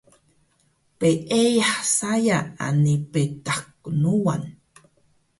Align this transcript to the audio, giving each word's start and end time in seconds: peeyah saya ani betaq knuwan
peeyah 0.99 1.75
saya 1.97 2.39
ani 2.67 2.95
betaq 3.11 3.61
knuwan 3.83 4.43